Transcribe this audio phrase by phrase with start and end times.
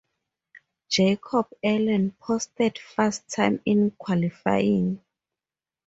[0.89, 4.99] Jacob Allen posted fast time in qualifying.